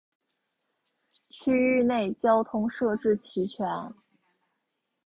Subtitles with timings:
[1.29, 3.63] 区域内交通设置齐全。